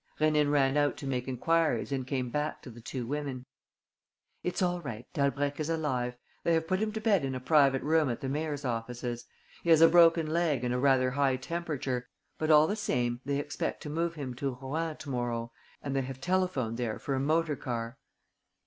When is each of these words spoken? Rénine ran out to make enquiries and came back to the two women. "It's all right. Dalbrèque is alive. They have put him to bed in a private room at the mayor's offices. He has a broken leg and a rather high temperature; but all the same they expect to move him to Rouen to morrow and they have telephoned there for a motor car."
Rénine 0.19 0.49
ran 0.51 0.77
out 0.77 0.97
to 0.97 1.05
make 1.05 1.27
enquiries 1.27 1.91
and 1.91 2.07
came 2.07 2.31
back 2.31 2.63
to 2.63 2.71
the 2.71 2.81
two 2.81 3.05
women. 3.05 3.45
"It's 4.41 4.63
all 4.63 4.81
right. 4.81 5.05
Dalbrèque 5.13 5.59
is 5.59 5.69
alive. 5.69 6.17
They 6.43 6.55
have 6.55 6.65
put 6.67 6.79
him 6.79 6.91
to 6.93 6.99
bed 6.99 7.23
in 7.23 7.35
a 7.35 7.39
private 7.39 7.83
room 7.83 8.09
at 8.09 8.19
the 8.19 8.27
mayor's 8.27 8.65
offices. 8.65 9.27
He 9.61 9.69
has 9.69 9.79
a 9.79 9.87
broken 9.87 10.25
leg 10.25 10.63
and 10.63 10.73
a 10.73 10.79
rather 10.79 11.11
high 11.11 11.35
temperature; 11.35 12.09
but 12.39 12.49
all 12.49 12.65
the 12.65 12.75
same 12.75 13.21
they 13.25 13.37
expect 13.37 13.83
to 13.83 13.91
move 13.91 14.15
him 14.15 14.33
to 14.37 14.57
Rouen 14.59 14.97
to 14.97 15.09
morrow 15.11 15.51
and 15.83 15.95
they 15.95 16.01
have 16.01 16.19
telephoned 16.19 16.77
there 16.77 16.97
for 16.97 17.13
a 17.13 17.19
motor 17.19 17.55
car." 17.55 17.99